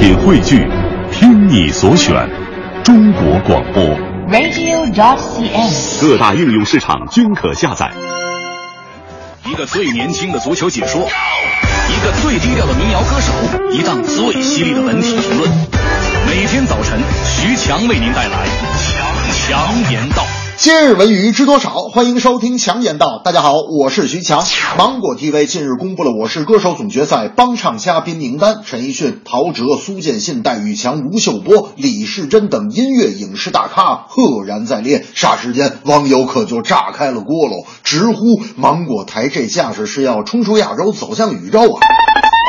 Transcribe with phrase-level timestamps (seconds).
[0.00, 0.66] 品汇聚，
[1.12, 2.26] 听你所选，
[2.82, 3.84] 中国广播。
[4.30, 6.00] radio.cn。
[6.00, 7.90] 各大应用市场均可下载。
[9.44, 13.30] 一个最年轻的足球解说，一个最低调的民谣歌手，
[13.72, 15.50] 一档最犀利的文体评论。
[16.26, 18.46] 每天早晨，徐强为您带来
[18.78, 20.24] 强强言道。
[20.62, 21.70] 今日文娱知多少？
[21.90, 23.22] 欢迎收听强言道。
[23.24, 24.44] 大家好，我是徐强。
[24.76, 35.02] 芒果 TV 近日公布了《我是歌手》总决赛帮唱嘉宾名单，陈奕迅、陶喆、苏建信、戴玉强、吴秀波、李世珍等音乐影视大咖赫然在列。
[35.14, 41.80] 霎时间，网友可就炸开了锅喽，直呼芒果台这架势是要冲出亚洲，走向宇宙啊！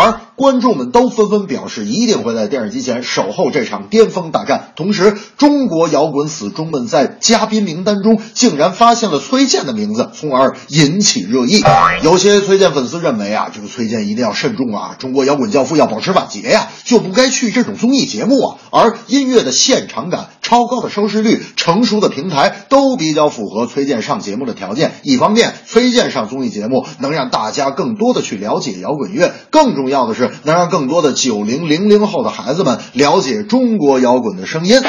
[0.00, 4.72] 而观众们都纷纷表示，一定会在电视机前守候这场巅峰大战。
[4.74, 11.62] 同时，中国摇滚死忠们在嘉宾名单中竟然发现了崔健的名字，从而引起热议。
[12.02, 18.56] 有些崔健粉丝认为啊，这个崔健一定要慎重啊，中国摇滚教父要保持晚节呀、就不该去这种综艺节目啊。
[18.70, 24.94] 而音乐的现场感、超高的收视率、成熟的平台，都比较符合崔健上节目的条件。
[25.04, 34.80] 一方面，崔健上综艺节目能让大家更多的去了解摇滚乐，更重要的是能让更多的九零零零后的孩子们了解中国摇滚的声音。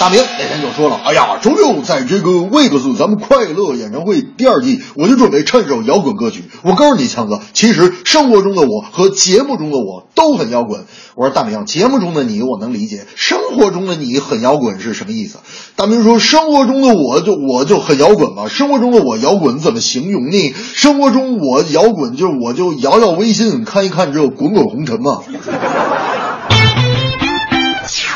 [0.00, 6.44] 大明那天就说了：“哎呀，周六在这个魏克斯咱们快乐演唱会第二季，我就准备唱首摇滚歌曲。
[6.62, 10.84] 我告诉你，强子，其实生活中的我和节目中的我都很摇滚。”
[11.16, 15.38] 我说大明，节目中的你我能理解，生活中的你很摇滚是什么意思？
[15.74, 20.54] 大明说，生活中的我就我就很摇滚嘛，生活中的我摇滚怎么形容呢？
[20.74, 25.22] 生活中我摇滚就我就摇摇微信看一看这滚滚红尘嘛。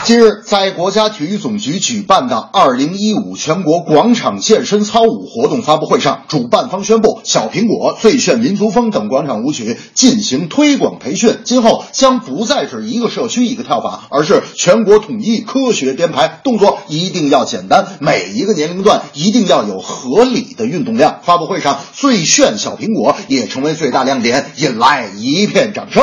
[0.04, 21.20] 近日，在国家体育总局举办的2015全国广场健身操舞活动发布会上，主办方宣布，小苹果、最炫民族风等广场舞曲进行推广培训，今后将不再是一个社区一个跳法，而是全国统一科学编排，动作一定要简单，每一个年龄段一定要有合理的运动量。
[21.22, 26.02] 发布会上，最炫小苹果也成为最大亮点，引来一片掌声。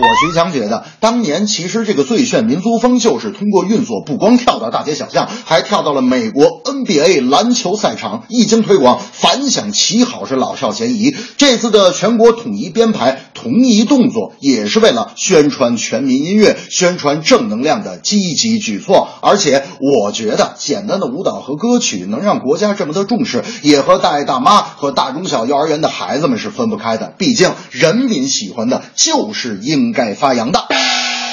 [0.00, 11.16] 我徐强觉得，当年其实这个最炫民族风就是通过运作，不光跳到大街小巷，还跳到了美国 NBA 篮球赛场，一经推广，反响奇好，是老少咸宜。
[11.36, 19.08] 这次的全国统一编排、同一动作，也是为了宣传全民音乐、宣传正能量的积极举措。
[19.20, 27.12] 而且，我觉得简单的舞蹈和歌曲能让国家这么的重视，也和大爷大妈和大中小幼儿园的孩子们是分不开的。
[27.16, 30.66] 毕竟，人民喜欢的就是应该发扬的。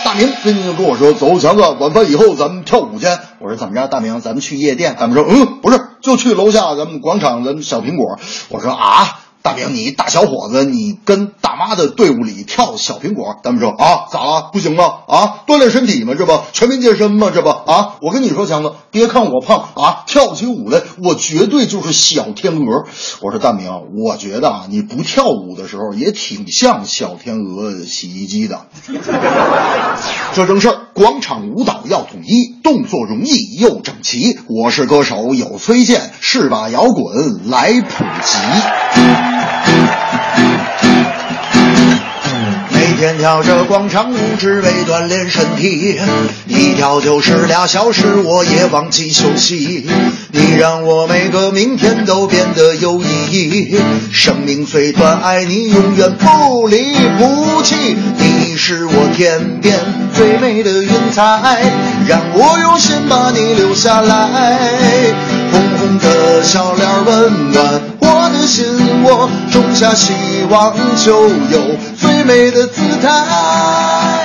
[0.04, 3.08] 大明最近就跟我说：“走，强子，晚饭以后咱们跳舞去。”
[3.42, 4.22] 我说：“怎么着，大明？
[4.22, 14.50] 咱们去夜店？”他们说：“嗯，不是，就去楼下咱们广场，咱们小苹果。”我说：“啊。”大明，你大小伙子，你跟大妈的队伍里跳小苹果，咱们说啊，咋了？
[14.52, 14.86] 不行吗？
[15.08, 16.16] 啊，锻炼身体吗？
[16.18, 17.32] 这不全民健身吗？
[17.32, 22.86] 这不啊，我跟你说，强子，别看我胖啊，跳起舞来我绝对就是小天鹅。
[23.22, 23.70] 我说大明，
[24.04, 28.66] 我觉得啊，你不跳舞的时候也挺像小天鹅洗衣机的。
[30.34, 34.40] 这正事儿，广场舞蹈要统一，动作容易又整齐。
[34.50, 39.35] 我是歌手有崔健，是把摇滚来普及。
[42.96, 46.00] 每天跳着广场舞，只为锻炼身体，
[46.48, 49.86] 一跳就是俩小时，我也忘记休息。
[50.32, 53.78] 你让我每个明天都变得有意义。
[54.14, 57.76] 生命虽短，爱你永远不离不弃。
[58.18, 59.78] 你是我天边
[60.14, 61.64] 最美的云彩，
[62.08, 64.30] 让我用心把你留下来。
[65.52, 68.66] 红红的小脸温暖我的心，
[69.04, 70.14] 窝种下希
[70.50, 70.74] 望，
[71.04, 71.60] 就有
[72.26, 74.25] 美的姿态。